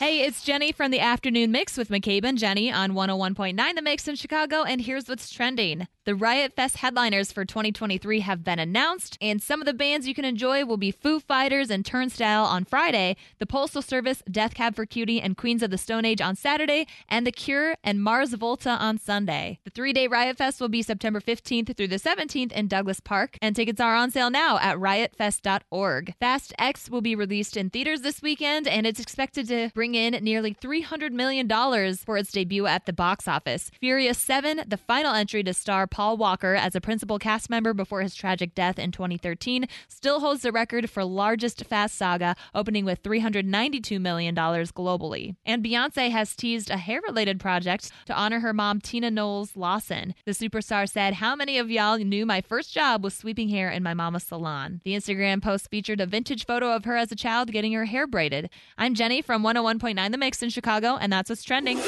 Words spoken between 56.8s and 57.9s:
her as a child getting her